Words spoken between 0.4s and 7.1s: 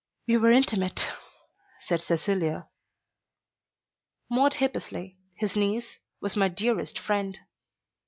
intimate," said Cecilia. "Maude Hippesley, his niece, was my dearest